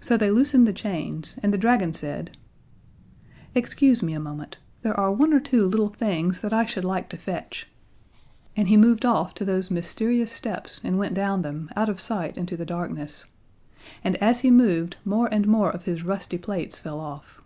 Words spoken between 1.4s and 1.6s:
and the